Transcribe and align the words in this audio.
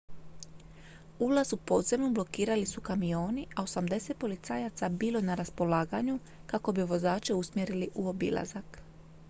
ulaz 1.25 1.51
u 1.53 1.57
podzemnu 1.71 2.09
blokirali 2.13 2.65
su 2.65 2.81
kamioni 2.81 3.45
a 3.55 3.61
80 3.63 4.13
policajaca 4.13 4.89
bilo 4.89 5.19
je 5.19 5.23
na 5.25 5.35
raspolaganju 5.35 6.19
kako 6.47 6.71
bi 6.71 6.83
vozače 6.93 7.33
usmjerili 7.43 7.89
u 7.95 8.07
obilazak 8.09 8.81